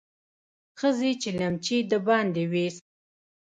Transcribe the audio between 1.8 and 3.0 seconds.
د باندې ويست.